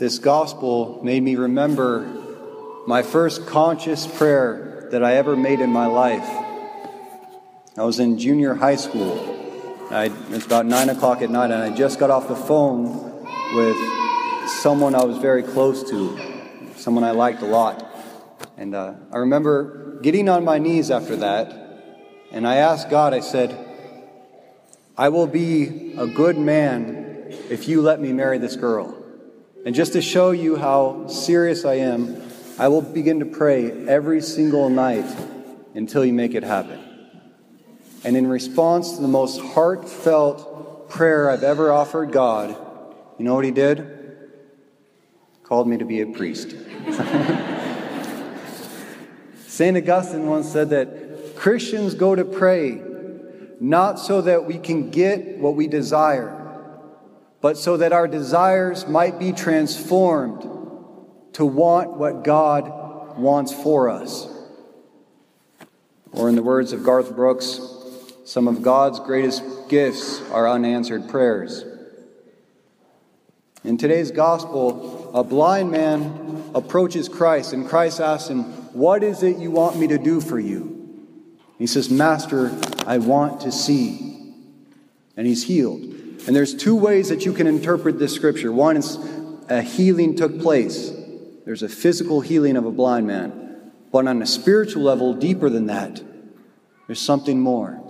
this 0.00 0.18
gospel 0.18 0.98
made 1.02 1.22
me 1.22 1.36
remember 1.36 2.08
my 2.86 3.02
first 3.02 3.46
conscious 3.46 4.06
prayer 4.06 4.88
that 4.92 5.04
I 5.04 5.16
ever 5.16 5.36
made 5.36 5.60
in 5.60 5.68
my 5.68 5.84
life. 5.84 6.26
I 7.76 7.84
was 7.84 8.00
in 8.00 8.18
junior 8.18 8.54
high 8.54 8.76
school. 8.76 9.12
I, 9.90 10.04
it 10.04 10.30
was 10.30 10.46
about 10.46 10.64
9 10.64 10.88
o'clock 10.88 11.20
at 11.20 11.28
night, 11.28 11.50
and 11.50 11.62
I 11.62 11.76
just 11.76 11.98
got 11.98 12.08
off 12.10 12.28
the 12.28 12.34
phone 12.34 13.26
with 13.54 13.76
someone 14.62 14.94
I 14.94 15.04
was 15.04 15.18
very 15.18 15.42
close 15.42 15.90
to, 15.90 16.18
someone 16.76 17.04
I 17.04 17.10
liked 17.10 17.42
a 17.42 17.46
lot. 17.46 17.86
And 18.56 18.74
uh, 18.74 18.94
I 19.12 19.18
remember 19.18 20.00
getting 20.00 20.30
on 20.30 20.46
my 20.46 20.56
knees 20.56 20.90
after 20.90 21.16
that, 21.16 21.52
and 22.32 22.48
I 22.48 22.54
asked 22.56 22.88
God, 22.88 23.12
I 23.12 23.20
said, 23.20 23.54
I 24.96 25.10
will 25.10 25.26
be 25.26 25.92
a 25.98 26.06
good 26.06 26.38
man 26.38 27.34
if 27.50 27.68
you 27.68 27.82
let 27.82 28.00
me 28.00 28.14
marry 28.14 28.38
this 28.38 28.56
girl. 28.56 28.99
And 29.64 29.74
just 29.74 29.92
to 29.92 30.00
show 30.00 30.30
you 30.30 30.56
how 30.56 31.06
serious 31.08 31.64
I 31.64 31.74
am, 31.74 32.22
I 32.58 32.68
will 32.68 32.80
begin 32.82 33.20
to 33.20 33.26
pray 33.26 33.70
every 33.86 34.22
single 34.22 34.70
night 34.70 35.04
until 35.74 36.04
you 36.04 36.12
make 36.12 36.34
it 36.34 36.42
happen. 36.42 36.80
And 38.02 38.16
in 38.16 38.26
response 38.26 38.96
to 38.96 39.02
the 39.02 39.08
most 39.08 39.40
heartfelt 39.40 40.88
prayer 40.88 41.30
I've 41.30 41.42
ever 41.42 41.70
offered 41.72 42.10
God, 42.10 42.56
you 43.18 43.24
know 43.24 43.34
what 43.34 43.44
he 43.44 43.50
did? 43.50 43.86
Called 45.42 45.68
me 45.68 45.76
to 45.76 45.84
be 45.84 46.00
a 46.00 46.06
priest. 46.06 46.50
St. 49.46 49.76
Augustine 49.76 50.26
once 50.26 50.48
said 50.50 50.70
that 50.70 51.36
Christians 51.36 51.94
go 51.94 52.14
to 52.14 52.24
pray 52.24 52.80
not 53.60 53.98
so 53.98 54.22
that 54.22 54.46
we 54.46 54.58
can 54.58 54.90
get 54.90 55.36
what 55.36 55.54
we 55.54 55.68
desire, 55.68 56.39
but 57.40 57.56
so 57.56 57.76
that 57.76 57.92
our 57.92 58.06
desires 58.06 58.86
might 58.86 59.18
be 59.18 59.32
transformed 59.32 60.42
to 61.32 61.44
want 61.44 61.92
what 61.96 62.24
God 62.24 63.16
wants 63.16 63.52
for 63.52 63.88
us. 63.88 64.28
Or, 66.12 66.28
in 66.28 66.34
the 66.34 66.42
words 66.42 66.72
of 66.72 66.82
Garth 66.82 67.14
Brooks, 67.14 67.60
some 68.24 68.48
of 68.48 68.62
God's 68.62 69.00
greatest 69.00 69.42
gifts 69.68 70.20
are 70.30 70.48
unanswered 70.48 71.08
prayers. 71.08 71.64
In 73.62 73.76
today's 73.76 74.10
gospel, 74.10 75.10
a 75.14 75.22
blind 75.22 75.70
man 75.70 76.50
approaches 76.54 77.08
Christ, 77.08 77.52
and 77.52 77.68
Christ 77.68 78.00
asks 78.00 78.28
him, 78.28 78.44
What 78.72 79.02
is 79.02 79.22
it 79.22 79.38
you 79.38 79.50
want 79.50 79.76
me 79.78 79.86
to 79.88 79.98
do 79.98 80.20
for 80.20 80.38
you? 80.38 80.76
He 81.58 81.66
says, 81.66 81.90
Master, 81.90 82.58
I 82.86 82.98
want 82.98 83.42
to 83.42 83.52
see. 83.52 84.34
And 85.16 85.26
he's 85.26 85.44
healed. 85.44 85.82
And 86.26 86.36
there's 86.36 86.54
two 86.54 86.76
ways 86.76 87.08
that 87.08 87.24
you 87.24 87.32
can 87.32 87.46
interpret 87.46 87.98
this 87.98 88.14
scripture. 88.14 88.52
One 88.52 88.76
is 88.76 88.98
a 89.48 89.62
healing 89.62 90.14
took 90.14 90.40
place, 90.40 90.92
there's 91.44 91.62
a 91.62 91.68
physical 91.68 92.20
healing 92.20 92.56
of 92.56 92.64
a 92.64 92.70
blind 92.70 93.06
man. 93.06 93.72
But 93.90 94.06
on 94.06 94.22
a 94.22 94.26
spiritual 94.26 94.82
level, 94.82 95.14
deeper 95.14 95.50
than 95.50 95.66
that, 95.66 96.00
there's 96.86 97.00
something 97.00 97.40
more. 97.40 97.82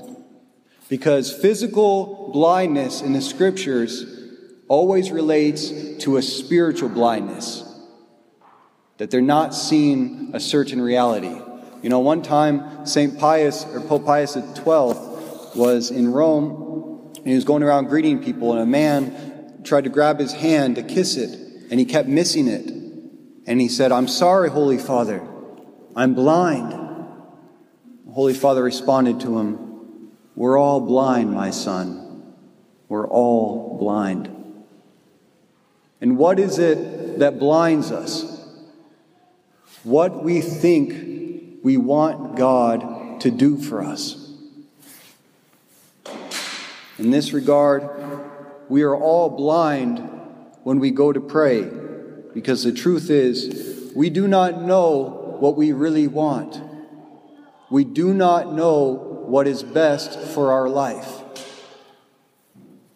Because 0.89 1.33
physical 1.33 2.31
blindness 2.33 3.03
in 3.03 3.13
the 3.13 3.21
scriptures 3.21 4.07
always 4.67 5.11
relates 5.11 5.71
to 5.99 6.17
a 6.17 6.23
spiritual 6.23 6.89
blindness, 6.89 7.65
that 8.99 9.11
they're 9.11 9.21
not 9.21 9.55
seeing 9.55 10.31
a 10.33 10.41
certain 10.41 10.81
reality. 10.81 11.37
You 11.83 11.91
know, 11.91 12.01
one 12.01 12.23
time 12.23 12.87
St. 12.87 13.19
Pius, 13.19 13.65
or 13.67 13.81
Pope 13.81 14.07
Pius 14.07 14.35
XII, 14.35 14.63
was 14.65 15.91
in 15.91 16.13
Rome, 16.13 16.70
and 17.21 17.29
he 17.29 17.35
was 17.35 17.45
going 17.45 17.63
around 17.63 17.87
greeting 17.87 18.23
people, 18.23 18.53
and 18.53 18.61
a 18.61 18.67
man 18.67 19.63
tried 19.63 19.85
to 19.85 19.91
grab 19.91 20.19
his 20.19 20.33
hand 20.33 20.77
to 20.77 20.83
kiss 20.83 21.17
it, 21.17 21.39
and 21.71 21.79
he 21.79 21.85
kept 21.85 22.09
missing 22.09 22.49
it. 22.49 22.67
And 23.47 23.61
he 23.61 23.69
said, 23.69 23.93
I'm 23.93 24.09
sorry, 24.09 24.51
Holy 24.51 24.79
Father, 24.79 25.27
I'm 25.95 26.15
blind. 26.15 26.73
The 28.07 28.13
Holy 28.13 28.35
Father 28.35 28.63
responded 28.63 29.21
to 29.21 29.39
him, 29.39 30.11
We're 30.35 30.59
all 30.59 30.81
blind, 30.81 31.33
my 31.33 31.51
son. 31.51 32.35
We're 32.89 33.09
all 33.09 33.77
blind. 33.79 34.37
And 36.01 36.17
what 36.17 36.39
is 36.39 36.59
it 36.59 37.19
that 37.19 37.39
blinds 37.39 37.93
us? 37.93 38.25
What 39.85 40.25
we 40.25 40.41
think 40.41 41.63
we 41.63 41.77
want 41.77 42.37
God 42.37 43.21
to 43.21 43.31
do 43.31 43.59
for 43.59 43.83
us. 43.83 44.30
In 47.01 47.11
this 47.11 47.33
regard, 47.33 47.89
we 48.69 48.83
are 48.83 48.95
all 48.95 49.31
blind 49.31 50.07
when 50.65 50.79
we 50.81 50.91
go 50.91 51.15
to 51.15 51.21
pray, 51.21 51.67
because 52.35 52.63
the 52.63 52.73
truth 52.73 53.09
is, 53.09 53.91
we 53.97 54.11
do 54.11 54.29
not 54.29 54.61
know 54.61 55.39
what 55.41 55.57
we 55.57 55.73
really 55.73 56.07
want. 56.09 56.61
We 57.71 57.85
do 57.85 58.13
not 58.13 58.53
know 58.53 58.93
what 59.25 59.47
is 59.47 59.63
best 59.63 60.19
for 60.19 60.53
our 60.53 60.69
life. 60.69 61.23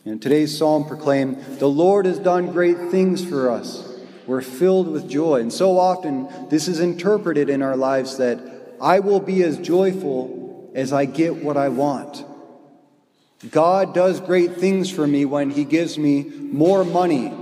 And 0.05 0.21
today's 0.21 0.55
psalm 0.55 0.85
proclaimed, 0.85 1.43
The 1.59 1.67
Lord 1.67 2.05
has 2.05 2.19
done 2.19 2.53
great 2.53 2.91
things 2.91 3.25
for 3.25 3.51
us. 3.51 3.91
We're 4.27 4.43
filled 4.43 4.89
with 4.89 5.09
joy. 5.09 5.41
And 5.41 5.51
so 5.51 5.79
often, 5.79 6.29
this 6.51 6.69
is 6.69 6.79
interpreted 6.79 7.49
in 7.49 7.63
our 7.63 7.75
lives 7.75 8.19
that 8.19 8.77
I 8.83 9.01
will 9.01 9.21
be 9.21 9.43
as 9.43 9.57
joyful 9.57 10.71
as 10.75 10.93
I 10.93 11.07
get 11.07 11.37
what 11.37 11.57
I 11.57 11.71
want. 11.71 12.23
God 13.51 13.95
does 13.95 14.21
great 14.21 14.57
things 14.57 14.91
for 14.91 15.07
me 15.07 15.25
when 15.25 15.51
He 15.51 15.65
gives 15.65 15.99
me 15.99 16.25
more 16.25 16.85
money. 16.85 17.33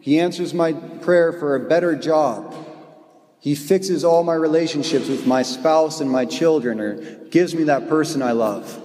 He 0.00 0.18
answers 0.18 0.54
my 0.54 0.72
prayer 0.72 1.32
for 1.32 1.56
a 1.56 1.68
better 1.68 1.94
job. 1.94 2.54
He 3.38 3.54
fixes 3.54 4.04
all 4.04 4.22
my 4.22 4.34
relationships 4.34 5.08
with 5.08 5.26
my 5.26 5.42
spouse 5.42 6.00
and 6.00 6.10
my 6.10 6.24
children, 6.24 6.80
or 6.80 6.94
gives 7.26 7.54
me 7.54 7.64
that 7.64 7.88
person 7.88 8.22
I 8.22 8.32
love 8.32 8.80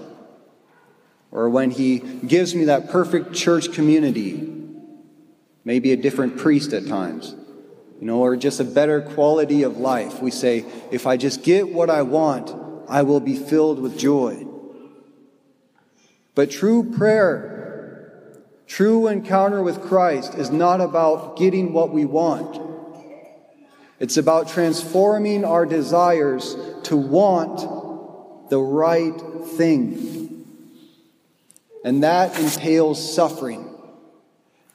or 1.36 1.50
when 1.50 1.70
He 1.70 2.00
gives 2.00 2.56
me 2.56 2.66
that 2.66 2.90
perfect 2.90 3.34
church 3.34 3.74
community, 3.74 4.50
maybe 5.66 5.92
a 5.92 5.98
different 5.98 6.38
priest 6.38 6.72
at 6.72 6.88
times, 6.88 7.36
you 8.00 8.08
know, 8.08 8.20
or 8.20 8.38
just 8.38 8.62
a 8.62 8.64
better 8.64 9.02
quality 9.02 9.64
of 9.64 9.78
life. 9.78 10.22
We 10.22 10.32
say, 10.32 10.64
if 10.92 11.06
I 11.06 11.18
just 11.18 11.44
get 11.44 11.68
what 11.68 11.90
I 11.90 12.04
want, 12.04 12.56
I 12.88 13.02
will 13.02 13.20
be 13.20 13.36
filled 13.36 13.80
with 13.80 14.00
joy. 14.00 14.48
But 16.36 16.52
true 16.52 16.92
prayer, 16.96 18.42
true 18.68 19.08
encounter 19.08 19.64
with 19.64 19.82
Christ 19.82 20.36
is 20.36 20.52
not 20.52 20.82
about 20.82 21.38
getting 21.38 21.72
what 21.72 21.92
we 21.92 22.04
want. 22.04 22.62
It's 24.00 24.18
about 24.18 24.50
transforming 24.50 25.46
our 25.46 25.66
desires 25.66 26.58
to 26.84 26.98
want 26.98 28.50
the 28.50 28.60
right 28.60 29.18
thing. 29.56 30.46
And 31.86 32.04
that 32.04 32.38
entails 32.38 33.16
suffering. 33.16 33.72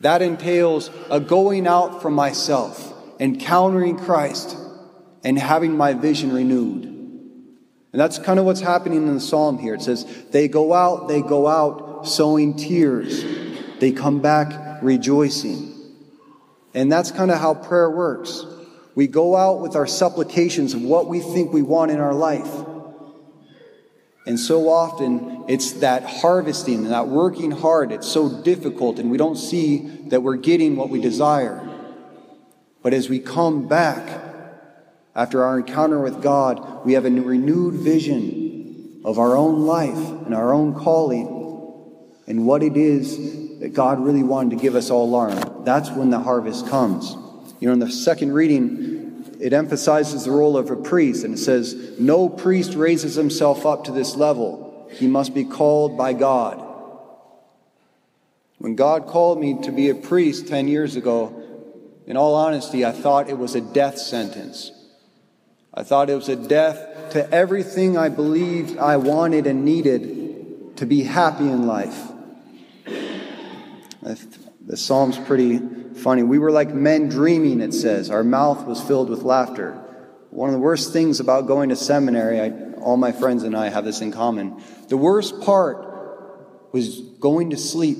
That 0.00 0.22
entails 0.22 0.90
a 1.10 1.20
going 1.20 1.66
out 1.66 2.00
from 2.00 2.14
myself, 2.14 2.94
encountering 3.20 3.98
Christ, 3.98 4.56
and 5.22 5.38
having 5.38 5.76
my 5.76 5.92
vision 5.92 6.32
renewed. 6.32 6.89
And 7.92 8.00
that's 8.00 8.18
kind 8.18 8.38
of 8.38 8.44
what's 8.44 8.60
happening 8.60 9.06
in 9.06 9.14
the 9.14 9.20
psalm 9.20 9.58
here. 9.58 9.74
It 9.74 9.82
says, 9.82 10.06
They 10.30 10.48
go 10.48 10.72
out, 10.72 11.08
they 11.08 11.22
go 11.22 11.48
out 11.48 12.06
sowing 12.06 12.56
tears, 12.56 13.24
they 13.80 13.92
come 13.92 14.20
back 14.20 14.82
rejoicing. 14.82 15.74
And 16.72 16.90
that's 16.90 17.10
kind 17.10 17.30
of 17.30 17.38
how 17.38 17.54
prayer 17.54 17.90
works. 17.90 18.44
We 18.94 19.08
go 19.08 19.36
out 19.36 19.60
with 19.60 19.74
our 19.74 19.86
supplications 19.86 20.74
of 20.74 20.82
what 20.82 21.08
we 21.08 21.20
think 21.20 21.52
we 21.52 21.62
want 21.62 21.90
in 21.90 21.98
our 21.98 22.14
life. 22.14 22.50
And 24.26 24.38
so 24.38 24.68
often 24.68 25.44
it's 25.48 25.72
that 25.74 26.04
harvesting 26.04 26.84
and 26.84 26.92
that 26.92 27.08
working 27.08 27.50
hard. 27.50 27.90
It's 27.90 28.06
so 28.06 28.42
difficult, 28.42 29.00
and 29.00 29.10
we 29.10 29.16
don't 29.16 29.36
see 29.36 29.78
that 30.08 30.22
we're 30.22 30.36
getting 30.36 30.76
what 30.76 30.90
we 30.90 31.00
desire. 31.00 31.66
But 32.82 32.94
as 32.94 33.08
we 33.08 33.18
come 33.18 33.66
back 33.66 34.29
after 35.14 35.44
our 35.44 35.58
encounter 35.58 36.00
with 36.00 36.22
God, 36.22 36.84
we 36.84 36.92
have 36.92 37.04
a 37.04 37.10
renewed 37.10 37.74
vision 37.74 39.00
of 39.04 39.18
our 39.18 39.36
own 39.36 39.66
life 39.66 39.96
and 39.96 40.34
our 40.34 40.52
own 40.52 40.74
calling 40.74 41.36
and 42.26 42.46
what 42.46 42.62
it 42.62 42.76
is 42.76 43.58
that 43.58 43.74
God 43.74 43.98
really 43.98 44.22
wanted 44.22 44.50
to 44.50 44.62
give 44.62 44.74
us 44.74 44.90
all 44.90 45.10
learn. 45.10 45.64
That's 45.64 45.90
when 45.90 46.10
the 46.10 46.20
harvest 46.20 46.68
comes. 46.68 47.16
You 47.58 47.66
know, 47.66 47.72
in 47.72 47.78
the 47.80 47.90
second 47.90 48.32
reading, 48.32 49.36
it 49.40 49.52
emphasizes 49.52 50.24
the 50.24 50.30
role 50.30 50.56
of 50.56 50.70
a 50.70 50.76
priest, 50.76 51.24
and 51.24 51.34
it 51.34 51.38
says, 51.38 51.98
No 51.98 52.28
priest 52.28 52.74
raises 52.74 53.16
himself 53.16 53.66
up 53.66 53.84
to 53.84 53.92
this 53.92 54.16
level. 54.16 54.88
He 54.92 55.06
must 55.06 55.34
be 55.34 55.44
called 55.44 55.96
by 55.96 56.12
God. 56.12 56.66
When 58.58 58.76
God 58.76 59.06
called 59.06 59.40
me 59.40 59.60
to 59.62 59.72
be 59.72 59.88
a 59.88 59.94
priest 59.94 60.46
10 60.48 60.68
years 60.68 60.96
ago, 60.96 61.36
in 62.06 62.16
all 62.16 62.34
honesty, 62.34 62.84
I 62.84 62.92
thought 62.92 63.30
it 63.30 63.38
was 63.38 63.54
a 63.54 63.60
death 63.60 63.98
sentence. 63.98 64.70
I 65.72 65.84
thought 65.84 66.10
it 66.10 66.14
was 66.14 66.28
a 66.28 66.36
death 66.36 67.10
to 67.12 67.30
everything 67.32 67.96
I 67.96 68.08
believed 68.08 68.76
I 68.78 68.96
wanted 68.96 69.46
and 69.46 69.64
needed 69.64 70.76
to 70.78 70.86
be 70.86 71.04
happy 71.04 71.48
in 71.48 71.66
life. 71.66 72.08
The 74.02 74.76
Psalm's 74.76 75.18
pretty 75.18 75.58
funny. 75.94 76.22
We 76.22 76.38
were 76.38 76.50
like 76.50 76.74
men 76.74 77.08
dreaming, 77.08 77.60
it 77.60 77.72
says. 77.72 78.10
Our 78.10 78.24
mouth 78.24 78.66
was 78.66 78.80
filled 78.80 79.10
with 79.10 79.22
laughter. 79.22 79.72
One 80.30 80.48
of 80.48 80.54
the 80.54 80.60
worst 80.60 80.92
things 80.92 81.20
about 81.20 81.46
going 81.46 81.68
to 81.68 81.76
seminary, 81.76 82.40
I, 82.40 82.50
all 82.80 82.96
my 82.96 83.12
friends 83.12 83.42
and 83.42 83.56
I 83.56 83.68
have 83.68 83.84
this 83.84 84.00
in 84.00 84.12
common. 84.12 84.62
The 84.88 84.96
worst 84.96 85.40
part 85.40 86.72
was 86.72 87.00
going 87.20 87.50
to 87.50 87.56
sleep. 87.56 87.98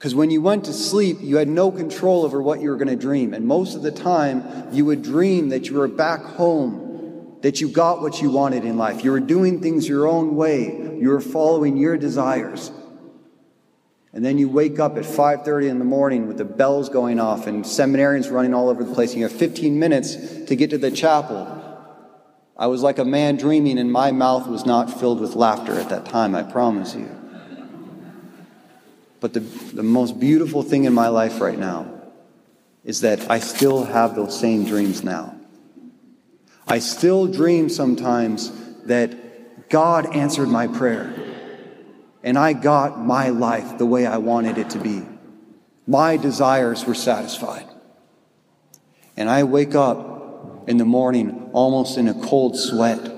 Because 0.00 0.14
when 0.14 0.30
you 0.30 0.40
went 0.40 0.64
to 0.64 0.72
sleep, 0.72 1.18
you 1.20 1.36
had 1.36 1.46
no 1.46 1.70
control 1.70 2.24
over 2.24 2.40
what 2.40 2.62
you 2.62 2.70
were 2.70 2.76
going 2.76 2.88
to 2.88 2.96
dream. 2.96 3.34
And 3.34 3.46
most 3.46 3.76
of 3.76 3.82
the 3.82 3.90
time, 3.90 4.42
you 4.72 4.86
would 4.86 5.02
dream 5.02 5.50
that 5.50 5.68
you 5.68 5.76
were 5.76 5.88
back 5.88 6.22
home, 6.22 7.36
that 7.42 7.60
you 7.60 7.68
got 7.68 8.00
what 8.00 8.22
you 8.22 8.30
wanted 8.30 8.64
in 8.64 8.78
life. 8.78 9.04
You 9.04 9.10
were 9.10 9.20
doing 9.20 9.60
things 9.60 9.86
your 9.86 10.08
own 10.08 10.36
way. 10.36 10.96
You 10.98 11.10
were 11.10 11.20
following 11.20 11.76
your 11.76 11.98
desires. 11.98 12.72
And 14.14 14.24
then 14.24 14.38
you 14.38 14.48
wake 14.48 14.80
up 14.80 14.96
at 14.96 15.04
5:30 15.04 15.68
in 15.68 15.78
the 15.78 15.84
morning 15.84 16.26
with 16.26 16.38
the 16.38 16.46
bells 16.46 16.88
going 16.88 17.20
off 17.20 17.46
and 17.46 17.62
seminarians 17.62 18.32
running 18.32 18.54
all 18.54 18.70
over 18.70 18.82
the 18.82 18.94
place. 18.94 19.10
And 19.10 19.18
you 19.18 19.28
have 19.28 19.36
15 19.36 19.78
minutes 19.78 20.16
to 20.46 20.56
get 20.56 20.70
to 20.70 20.78
the 20.78 20.90
chapel. 20.90 21.46
I 22.56 22.68
was 22.68 22.82
like 22.82 22.98
a 22.98 23.04
man 23.04 23.36
dreaming, 23.36 23.78
and 23.78 23.92
my 23.92 24.12
mouth 24.12 24.48
was 24.48 24.64
not 24.64 24.98
filled 24.98 25.20
with 25.20 25.36
laughter 25.36 25.78
at 25.78 25.90
that 25.90 26.06
time, 26.06 26.34
I 26.34 26.42
promise 26.42 26.94
you. 26.94 27.19
But 29.20 29.34
the, 29.34 29.40
the 29.40 29.82
most 29.82 30.18
beautiful 30.18 30.62
thing 30.62 30.84
in 30.84 30.94
my 30.94 31.08
life 31.08 31.40
right 31.40 31.58
now 31.58 32.00
is 32.84 33.02
that 33.02 33.30
I 33.30 33.38
still 33.38 33.84
have 33.84 34.14
those 34.14 34.38
same 34.38 34.64
dreams 34.64 35.04
now. 35.04 35.36
I 36.66 36.78
still 36.78 37.26
dream 37.26 37.68
sometimes 37.68 38.50
that 38.84 39.68
God 39.68 40.16
answered 40.16 40.48
my 40.48 40.66
prayer 40.66 41.14
and 42.22 42.38
I 42.38 42.52
got 42.54 42.98
my 42.98 43.28
life 43.28 43.78
the 43.78 43.86
way 43.86 44.06
I 44.06 44.18
wanted 44.18 44.58
it 44.58 44.70
to 44.70 44.78
be. 44.78 45.06
My 45.86 46.16
desires 46.16 46.84
were 46.86 46.94
satisfied. 46.94 47.66
And 49.16 49.28
I 49.28 49.44
wake 49.44 49.74
up 49.74 50.68
in 50.68 50.76
the 50.76 50.84
morning 50.84 51.50
almost 51.52 51.98
in 51.98 52.08
a 52.08 52.14
cold 52.14 52.56
sweat, 52.56 53.10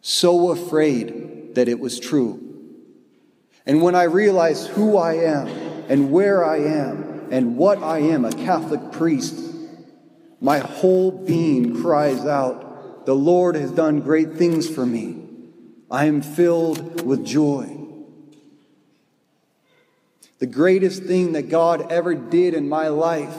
so 0.00 0.50
afraid 0.50 1.54
that 1.54 1.68
it 1.68 1.78
was 1.78 2.00
true 2.00 2.51
and 3.66 3.82
when 3.82 3.94
I 3.94 4.04
realize 4.04 4.66
who 4.66 4.96
I 4.96 5.14
am 5.14 5.48
and 5.88 6.10
where 6.10 6.44
I 6.44 6.58
am 6.58 7.28
and 7.30 7.56
what 7.56 7.82
I 7.82 7.98
am, 7.98 8.24
a 8.24 8.32
Catholic 8.32 8.92
priest, 8.92 9.38
my 10.40 10.58
whole 10.58 11.10
being 11.10 11.80
cries 11.80 12.26
out, 12.26 13.06
The 13.06 13.14
Lord 13.14 13.54
has 13.54 13.70
done 13.70 14.00
great 14.00 14.32
things 14.34 14.68
for 14.68 14.84
me. 14.84 15.22
I 15.90 16.06
am 16.06 16.22
filled 16.22 17.04
with 17.04 17.24
joy. 17.24 17.78
The 20.38 20.46
greatest 20.46 21.04
thing 21.04 21.32
that 21.32 21.48
God 21.48 21.92
ever 21.92 22.16
did 22.16 22.54
in 22.54 22.68
my 22.68 22.88
life 22.88 23.36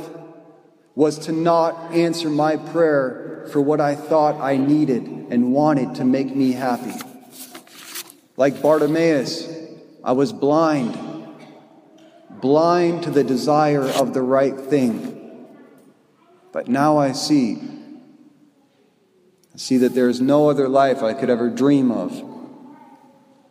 was 0.95 1.19
to 1.19 1.33
not 1.33 1.93
answer 1.93 2.29
my 2.29 2.55
prayer 2.55 3.45
for 3.51 3.59
what 3.59 3.81
I 3.81 3.95
thought 3.95 4.39
I 4.39 4.55
needed 4.55 5.03
and 5.03 5.51
wanted 5.51 5.95
to 5.95 6.05
make 6.05 6.33
me 6.33 6.53
happy. 6.53 6.93
Like 8.37 8.61
Bartimaeus, 8.61 9.52
I 10.03 10.11
was 10.11 10.33
blind, 10.33 10.97
blind 12.29 13.03
to 13.03 13.11
the 13.11 13.23
desire 13.23 13.87
of 13.87 14.13
the 14.13 14.21
right 14.21 14.59
thing. 14.59 15.47
But 16.51 16.67
now 16.67 16.97
I 16.97 17.13
see. 17.13 17.61
I 19.53 19.57
see 19.57 19.77
that 19.77 19.95
there 19.95 20.09
is 20.09 20.19
no 20.19 20.49
other 20.49 20.67
life 20.67 21.01
I 21.01 21.13
could 21.13 21.29
ever 21.29 21.49
dream 21.49 21.89
of. 21.91 22.21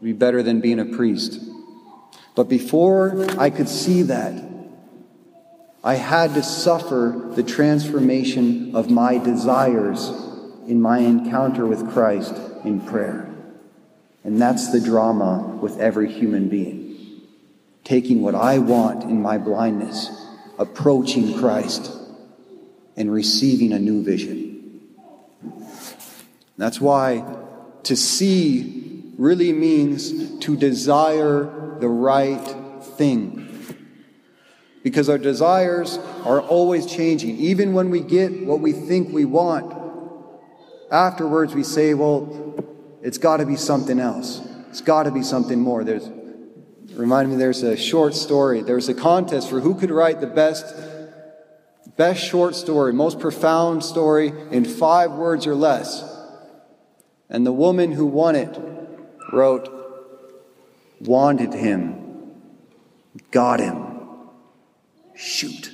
Be 0.02 0.12
better 0.12 0.43
than 0.43 0.60
being 0.60 0.78
a 0.78 0.84
priest. 0.84 1.40
But 2.34 2.49
before 2.49 3.26
I 3.38 3.50
could 3.50 3.69
see 3.69 4.02
that, 4.02 4.52
I 5.84 5.94
had 5.94 6.34
to 6.34 6.43
suffer 6.43 7.31
the 7.34 7.43
transformation 7.43 8.76
of 8.76 8.90
my 8.90 9.19
desires 9.19 10.10
in 10.69 10.81
my 10.81 10.99
encounter 10.99 11.66
with 11.66 11.90
Christ 11.93 12.34
in 12.64 12.81
prayer. 12.81 13.31
And 14.25 14.41
that's 14.41 14.71
the 14.71 14.81
drama 14.81 15.59
with 15.61 15.79
every 15.81 16.13
human 16.13 16.49
being. 16.49 17.23
Taking 17.85 18.23
what 18.23 18.35
I 18.35 18.59
want 18.59 19.03
in 19.05 19.21
my 19.21 19.39
blindness, 19.39 20.09
approaching 20.59 21.39
Christ, 21.39 21.91
and 22.97 23.13
receiving 23.13 23.73
a 23.73 23.79
new 23.79 24.05
vision. 24.05 24.81
That's 26.57 26.81
why 26.81 27.25
to 27.85 27.97
see 27.97 29.13
really 29.19 29.53
means 29.53 30.39
to 30.41 30.57
desire 30.57 31.79
the 31.81 31.89
right 31.89 32.45
thing. 32.97 33.49
Because 34.83 35.09
our 35.09 35.19
desires 35.19 35.99
are 36.25 36.41
always 36.41 36.87
changing. 36.87 37.37
Even 37.39 37.73
when 37.73 37.91
we 37.91 38.01
get 38.01 38.45
what 38.45 38.61
we 38.61 38.73
think 38.73 39.13
we 39.13 39.25
want, 39.25 39.75
afterwards 40.91 41.55
we 41.55 41.63
say, 41.65 41.95
well, 41.95 42.62
it's 43.02 43.19
got 43.19 43.38
to 43.38 43.46
be 43.46 43.56
something 43.56 43.99
else. 43.99 44.40
It's 44.70 44.81
got 44.81 45.02
to 45.02 45.10
be 45.10 45.22
something 45.22 45.60
more. 45.60 45.84
There's, 45.84 46.08
remind 46.94 47.31
me, 47.31 47.37
there's 47.37 47.62
a 47.62 47.76
short 47.76 48.14
story. 48.14 48.62
There 48.62 48.76
was 48.76 48.88
a 48.88 48.94
contest 48.94 49.50
for 49.50 49.60
who 49.60 49.75
could 49.75 49.90
write 49.90 50.20
the 50.20 50.26
best, 50.28 50.64
best 51.96 52.25
short 52.25 52.54
story, 52.54 52.93
most 52.93 53.19
profound 53.19 53.84
story 53.84 54.32
in 54.50 54.64
five 54.64 55.12
words 55.12 55.46
or 55.46 55.54
less. 55.54 56.08
And 57.28 57.44
the 57.44 57.52
woman 57.52 57.93
who 57.93 58.06
won 58.06 58.37
it 58.37 58.56
wrote, 59.32 59.69
wanted 61.00 61.52
him, 61.52 62.32
got 63.31 63.58
him. 63.58 63.99
Shoot. 65.16 65.72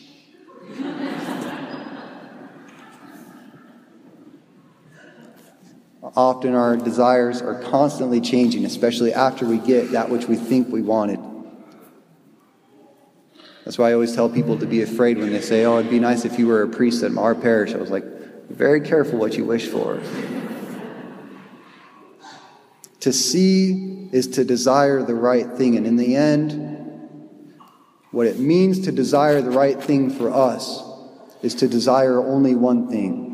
Often 6.19 6.55
our 6.57 6.77
desires 6.77 7.41
are 7.43 7.63
constantly 7.63 8.21
changing, 8.21 8.65
especially 8.65 9.15
after 9.15 9.47
we 9.47 9.59
get 9.59 9.93
that 9.93 10.11
which 10.11 10.27
we 10.27 10.35
think 10.35 10.67
we 10.67 10.83
wanted. 10.83 11.21
That's 13.65 13.79
why 13.79 13.91
I 13.91 13.93
always 13.93 14.17
tell 14.17 14.29
people 14.29 14.59
to 14.59 14.67
be 14.67 14.83
afraid 14.83 15.19
when 15.19 15.31
they 15.31 15.41
say, 15.41 15.65
Oh, 15.65 15.79
it'd 15.79 15.93
be 15.93 16.01
nice 16.01 16.25
if 16.25 16.37
you 16.37 16.49
were 16.49 16.63
a 16.63 16.69
priest 16.69 17.05
at 17.05 17.17
our 17.17 17.37
parish. 17.37 17.73
I 17.73 17.77
was 17.77 17.93
like, 17.93 18.03
very 18.51 18.81
careful 18.81 19.17
what 19.21 19.37
you 19.37 19.45
wish 19.45 19.69
for. 19.69 20.03
to 22.99 23.13
see 23.13 24.09
is 24.11 24.27
to 24.27 24.45
desire 24.45 25.05
the 25.05 25.15
right 25.15 25.49
thing. 25.53 25.77
And 25.77 25.87
in 25.87 25.95
the 25.95 26.17
end, 26.17 27.55
what 28.11 28.27
it 28.27 28.41
means 28.41 28.81
to 28.87 28.91
desire 28.91 29.41
the 29.41 29.53
right 29.53 29.81
thing 29.81 30.11
for 30.11 30.33
us 30.33 30.83
is 31.43 31.55
to 31.57 31.69
desire 31.69 32.19
only 32.19 32.57
one 32.57 32.89
thing 32.89 33.29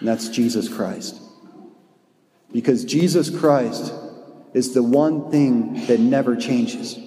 and 0.00 0.08
that's 0.08 0.28
Jesus 0.30 0.68
Christ. 0.68 1.20
Because 2.52 2.84
Jesus 2.84 3.30
Christ 3.30 3.92
is 4.54 4.74
the 4.74 4.82
one 4.82 5.30
thing 5.30 5.86
that 5.86 6.00
never 6.00 6.36
changes. 6.36 6.98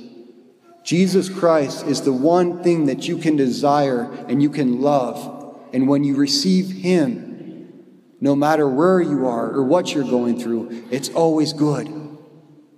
Jesus 0.84 1.30
Christ 1.30 1.86
is 1.88 2.02
the 2.02 2.14
one 2.14 2.64
thing 2.64 2.86
that 2.88 3.08
you 3.08 3.18
can 3.18 3.36
desire 3.36 4.12
and 4.28 4.42
you 4.42 4.50
can 4.50 4.82
love. 4.82 5.58
And 5.74 5.88
when 5.88 6.04
you 6.04 6.16
receive 6.16 6.70
Him, 6.70 7.74
no 8.20 8.36
matter 8.36 8.68
where 8.68 9.02
you 9.02 9.28
are 9.28 9.50
or 9.50 9.64
what 9.64 9.94
you're 9.94 10.04
going 10.04 10.40
through, 10.40 10.86
it's 10.92 11.10
always 11.10 11.54
good. 11.54 11.88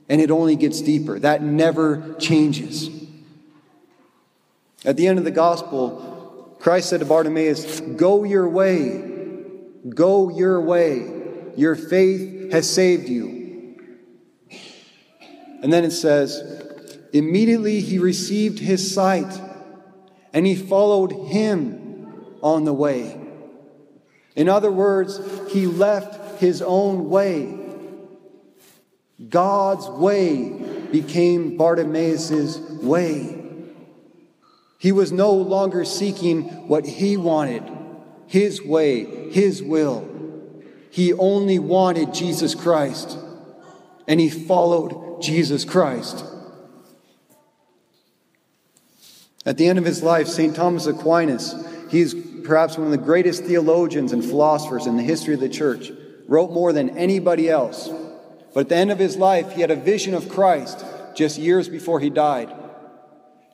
And 0.07 0.21
it 0.21 0.31
only 0.31 0.55
gets 0.55 0.81
deeper. 0.81 1.19
That 1.19 1.41
never 1.41 2.15
changes. 2.19 2.89
At 4.83 4.97
the 4.97 5.07
end 5.07 5.17
of 5.17 5.25
the 5.25 5.31
gospel, 5.31 6.57
Christ 6.59 6.89
said 6.89 6.99
to 6.99 7.05
Bartimaeus, 7.05 7.79
Go 7.79 8.23
your 8.23 8.47
way. 8.47 9.11
Go 9.89 10.29
your 10.29 10.61
way. 10.61 11.14
Your 11.55 11.75
faith 11.75 12.51
has 12.51 12.69
saved 12.69 13.09
you. 13.09 13.77
And 15.61 15.71
then 15.71 15.83
it 15.83 15.91
says, 15.91 16.99
Immediately 17.13 17.79
he 17.81 17.97
received 17.97 18.59
his 18.59 18.93
sight, 18.93 19.41
and 20.33 20.45
he 20.45 20.55
followed 20.55 21.11
him 21.29 22.13
on 22.41 22.65
the 22.65 22.73
way. 22.73 23.19
In 24.35 24.49
other 24.49 24.71
words, 24.71 25.19
he 25.51 25.65
left 25.65 26.39
his 26.41 26.61
own 26.61 27.09
way. 27.09 27.57
God's 29.29 29.87
way 29.87 30.49
became 30.91 31.55
Bartimaeus' 31.55 32.59
way. 32.59 33.41
He 34.77 34.91
was 34.91 35.11
no 35.11 35.31
longer 35.31 35.85
seeking 35.85 36.43
what 36.67 36.85
he 36.85 37.15
wanted 37.15 37.63
his 38.27 38.63
way, 38.63 39.31
His 39.31 39.61
will. 39.61 40.07
He 40.95 41.11
only 41.11 41.59
wanted 41.59 42.13
Jesus 42.13 42.55
Christ, 42.55 43.17
and 44.07 44.17
he 44.17 44.29
followed 44.29 45.21
Jesus 45.21 45.65
Christ. 45.65 46.23
At 49.45 49.57
the 49.57 49.67
end 49.67 49.77
of 49.77 49.83
his 49.83 50.01
life, 50.01 50.29
St. 50.29 50.55
Thomas 50.55 50.85
Aquinas, 50.85 51.53
he 51.91 51.99
is 51.99 52.15
perhaps 52.45 52.77
one 52.77 52.85
of 52.87 52.91
the 52.91 52.97
greatest 52.97 53.43
theologians 53.43 54.13
and 54.13 54.23
philosophers 54.23 54.87
in 54.87 54.95
the 54.95 55.03
history 55.03 55.33
of 55.33 55.41
the 55.41 55.49
church, 55.49 55.91
wrote 56.29 56.51
more 56.51 56.71
than 56.71 56.97
anybody 56.97 57.49
else. 57.49 57.89
But 58.53 58.61
at 58.61 58.69
the 58.69 58.77
end 58.77 58.91
of 58.93 58.97
his 58.97 59.17
life, 59.17 59.51
he 59.51 59.59
had 59.59 59.71
a 59.71 59.75
vision 59.75 60.13
of 60.13 60.29
Christ 60.29 60.85
just 61.13 61.37
years 61.37 61.67
before 61.67 61.99
he 61.99 62.09
died. 62.09 62.55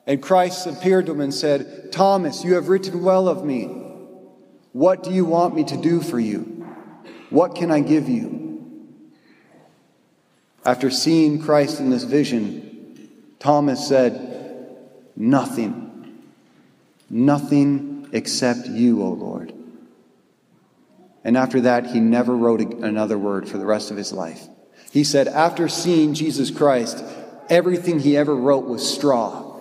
And 0.06 0.22
Christ 0.22 0.68
appeared 0.68 1.06
to 1.06 1.12
him 1.12 1.20
and 1.20 1.34
said, 1.34 1.90
Thomas, 1.90 2.44
you 2.44 2.54
have 2.54 2.68
written 2.68 3.02
well 3.02 3.26
of 3.26 3.44
me. 3.44 3.64
What 4.70 5.02
do 5.02 5.10
you 5.10 5.24
want 5.24 5.56
me 5.56 5.64
to 5.64 5.76
do 5.76 6.00
for 6.00 6.20
you? 6.20 6.61
What 7.32 7.54
can 7.54 7.70
I 7.70 7.80
give 7.80 8.08
you? 8.08 8.40
After 10.64 10.90
seeing 10.90 11.42
Christ 11.42 11.80
in 11.80 11.90
this 11.90 12.04
vision, 12.04 13.10
Thomas 13.38 13.88
said, 13.88 14.28
Nothing, 15.16 16.22
nothing 17.10 18.08
except 18.12 18.68
you, 18.68 19.02
O 19.02 19.10
Lord. 19.10 19.52
And 21.24 21.36
after 21.36 21.62
that, 21.62 21.86
he 21.86 22.00
never 22.00 22.36
wrote 22.36 22.60
another 22.60 23.18
word 23.18 23.48
for 23.48 23.58
the 23.58 23.66
rest 23.66 23.90
of 23.90 23.96
his 23.96 24.12
life. 24.12 24.46
He 24.92 25.04
said, 25.04 25.28
after 25.28 25.68
seeing 25.68 26.14
Jesus 26.14 26.50
Christ, 26.50 27.02
everything 27.48 28.00
he 28.00 28.16
ever 28.16 28.34
wrote 28.34 28.66
was 28.66 28.88
straw. 28.88 29.60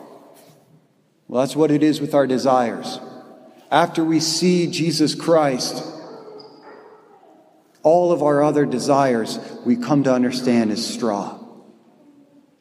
Well, 1.28 1.42
that's 1.42 1.56
what 1.56 1.72
it 1.72 1.84
is 1.84 2.02
with 2.02 2.14
our 2.14 2.28
desires. 2.28 3.00
After 3.72 4.04
we 4.04 4.20
see 4.20 4.68
Jesus 4.68 5.16
Christ, 5.16 5.86
all 7.84 8.12
of 8.12 8.22
our 8.22 8.44
other 8.44 8.66
desires 8.66 9.40
we 9.66 9.76
come 9.76 10.04
to 10.04 10.14
understand 10.14 10.72
is 10.72 10.86
straw. 10.86 11.38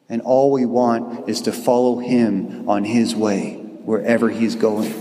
And 0.09 0.21
all 0.21 0.51
we 0.51 0.65
want 0.65 1.29
is 1.29 1.41
to 1.43 1.51
follow 1.51 1.99
him 1.99 2.67
on 2.69 2.83
his 2.83 3.15
way, 3.15 3.53
wherever 3.55 4.29
he's 4.29 4.55
going. 4.55 4.93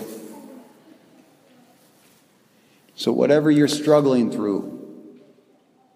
So, 2.95 3.13
whatever 3.13 3.51
you're 3.51 3.67
struggling 3.67 4.31
through, 4.31 4.81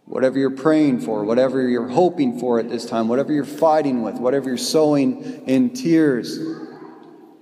whatever 0.07 0.39
you're 0.39 0.51
praying 0.51 1.03
for, 1.03 1.25
whatever 1.25 1.69
you're 1.69 1.89
hoping 1.89 2.41
for 2.41 2.59
at 2.59 2.69
this 2.69 2.87
time, 2.87 3.09
whatever 3.09 3.33
you're 3.33 3.45
fighting 3.45 4.03
with, 4.03 4.17
whatever 4.17 4.49
you're 4.49 4.59
sowing 4.59 5.47
in 5.47 5.71
tears, 5.75 6.39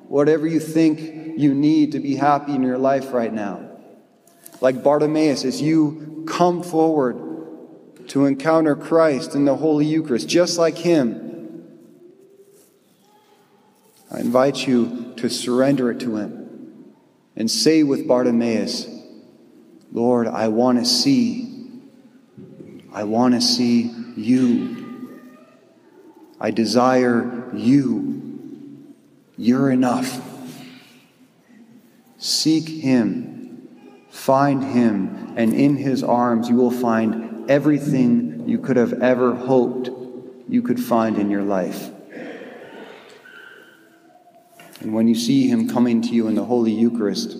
whatever 0.09 0.47
you 0.47 0.61
think 0.61 1.39
you 1.39 1.55
need 1.55 1.93
to 1.93 2.01
be 2.01 2.17
happy 2.17 2.55
in 2.55 2.63
your 2.63 2.77
life 2.77 3.13
right 3.13 3.33
now. 3.33 3.72
Like 4.63 4.83
Bartimaeus, 4.83 5.45
as 5.45 5.61
you 5.61 6.25
come 6.27 6.63
forward 6.63 8.09
to 8.09 8.27
encounter 8.27 8.77
Christ 8.77 9.35
in 9.35 9.45
the 9.45 9.57
Holy 9.57 9.85
Eucharist, 9.85 10.29
just 10.29 10.57
like 10.57 10.79
him, 10.79 11.67
I 14.09 14.21
invite 14.21 14.67
you 14.67 15.15
to 15.17 15.29
surrender 15.29 15.91
it 15.91 15.99
to 16.01 16.17
him 16.17 16.95
and 17.35 17.51
say 17.51 17.83
with 17.83 18.07
Bartimaeus, 18.07 18.87
Lord, 19.91 20.29
I 20.29 20.49
want 20.49 20.79
to 20.79 20.85
see. 20.85 21.49
I 22.93 23.05
want 23.05 23.35
to 23.35 23.41
see 23.41 23.93
you. 24.17 25.21
I 26.41 26.53
desire 26.53 27.51
you. 27.53 28.95
You're 29.37 29.71
enough. 29.71 30.29
Seek 32.23 32.69
Him, 32.69 33.32
find 34.13 34.63
Him, 34.63 35.35
and 35.37 35.53
in 35.53 35.77
His 35.77 36.05
arms 36.05 36.49
you 36.49 36.55
will 36.55 36.71
find 36.71 37.51
everything 37.51 38.49
you 38.49 38.59
could 38.59 38.77
have 38.77 38.93
ever 39.03 39.35
hoped 39.35 39.91
you 40.49 40.63
could 40.63 40.79
find 40.79 41.19
in 41.19 41.31
your 41.31 41.43
life. 41.43 41.91
And 44.81 44.95
when 44.95 45.09
you 45.09 45.17
see 45.17 45.49
Him 45.49 45.69
coming 45.69 46.01
to 46.03 46.09
you 46.11 46.29
in 46.29 46.37
the 46.37 46.45
Holy 46.45 46.73
Eucharist, 46.73 47.37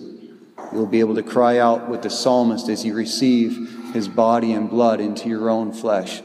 You'll 0.73 0.87
be 0.87 1.01
able 1.01 1.15
to 1.15 1.23
cry 1.23 1.59
out 1.59 1.87
with 1.87 2.01
the 2.01 2.09
psalmist 2.09 2.67
as 2.67 2.83
you 2.83 2.95
receive 2.95 3.93
his 3.93 4.07
body 4.07 4.53
and 4.53 4.67
blood 4.67 4.99
into 4.99 5.29
your 5.29 5.49
own 5.51 5.71
flesh. 5.71 6.23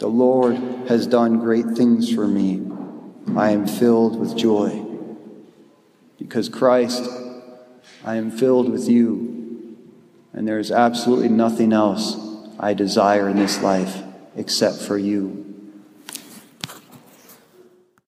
The 0.00 0.08
Lord 0.08 0.56
has 0.88 1.06
done 1.06 1.38
great 1.38 1.66
things 1.66 2.12
for 2.12 2.26
me. 2.26 2.66
I 3.36 3.50
am 3.50 3.68
filled 3.68 4.18
with 4.18 4.36
joy. 4.36 4.84
Because 6.18 6.48
Christ, 6.48 7.08
I 8.04 8.16
am 8.16 8.32
filled 8.32 8.68
with 8.68 8.88
you. 8.88 9.35
And 10.36 10.46
there 10.46 10.58
is 10.58 10.70
absolutely 10.70 11.30
nothing 11.30 11.72
else 11.72 12.16
I 12.60 12.74
desire 12.74 13.28
in 13.28 13.36
this 13.36 13.62
life 13.62 14.02
except 14.36 14.76
for 14.76 14.98
you. 14.98 15.45